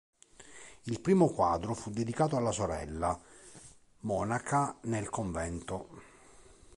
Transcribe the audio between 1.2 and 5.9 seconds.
quadro fu dedicato alla sorella, monaca nel convento.